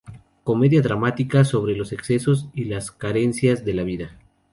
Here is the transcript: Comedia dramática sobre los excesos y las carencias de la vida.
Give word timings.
Comedia 0.43 0.81
dramática 0.81 1.43
sobre 1.43 1.75
los 1.75 1.91
excesos 1.91 2.47
y 2.55 2.63
las 2.63 2.89
carencias 2.89 3.63
de 3.65 3.73
la 3.75 3.83
vida. 3.83 4.17